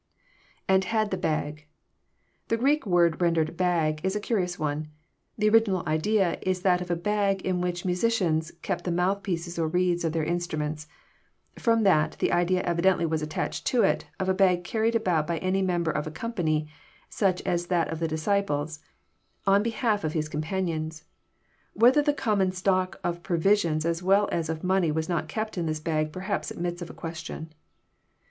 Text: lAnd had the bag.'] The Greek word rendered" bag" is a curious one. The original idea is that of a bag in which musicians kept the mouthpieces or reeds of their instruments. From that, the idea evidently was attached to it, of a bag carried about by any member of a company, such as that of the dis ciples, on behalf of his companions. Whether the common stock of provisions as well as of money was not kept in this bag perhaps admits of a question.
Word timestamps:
lAnd 0.67 0.85
had 0.85 1.11
the 1.11 1.15
bag.'] 1.15 1.67
The 2.47 2.57
Greek 2.57 2.87
word 2.87 3.21
rendered" 3.21 3.55
bag" 3.55 3.99
is 4.03 4.15
a 4.15 4.19
curious 4.19 4.57
one. 4.57 4.87
The 5.37 5.47
original 5.49 5.87
idea 5.87 6.39
is 6.41 6.61
that 6.63 6.81
of 6.81 6.89
a 6.89 6.95
bag 6.95 7.43
in 7.43 7.61
which 7.61 7.85
musicians 7.85 8.51
kept 8.63 8.83
the 8.85 8.91
mouthpieces 8.91 9.59
or 9.59 9.67
reeds 9.67 10.03
of 10.03 10.11
their 10.13 10.23
instruments. 10.23 10.87
From 11.59 11.83
that, 11.83 12.15
the 12.17 12.31
idea 12.31 12.63
evidently 12.63 13.05
was 13.05 13.21
attached 13.21 13.67
to 13.67 13.83
it, 13.83 14.07
of 14.19 14.27
a 14.27 14.33
bag 14.33 14.63
carried 14.63 14.95
about 14.95 15.27
by 15.27 15.37
any 15.37 15.61
member 15.61 15.91
of 15.91 16.07
a 16.07 16.11
company, 16.11 16.67
such 17.07 17.39
as 17.43 17.67
that 17.67 17.87
of 17.89 17.99
the 17.99 18.07
dis 18.07 18.25
ciples, 18.25 18.79
on 19.45 19.61
behalf 19.61 20.03
of 20.03 20.13
his 20.13 20.27
companions. 20.27 21.03
Whether 21.75 22.01
the 22.01 22.11
common 22.11 22.53
stock 22.53 22.99
of 23.03 23.21
provisions 23.21 23.85
as 23.85 24.01
well 24.01 24.27
as 24.31 24.49
of 24.49 24.63
money 24.63 24.91
was 24.91 25.07
not 25.07 25.27
kept 25.27 25.59
in 25.59 25.67
this 25.67 25.79
bag 25.79 26.11
perhaps 26.11 26.49
admits 26.49 26.81
of 26.81 26.89
a 26.89 26.93
question. 26.95 27.53